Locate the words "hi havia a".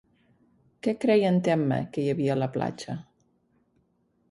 2.05-2.39